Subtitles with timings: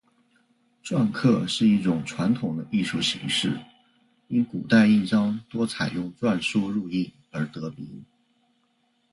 [0.83, 3.55] 篆刻是一种传统的艺术形式，
[4.29, 8.03] 因古代印章多采用篆书入印而得名。